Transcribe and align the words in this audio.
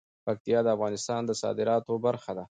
پکتیا 0.25 0.59
د 0.63 0.67
افغانستان 0.75 1.21
د 1.25 1.31
صادراتو 1.41 1.93
برخه 2.05 2.31
ده. 2.37 2.39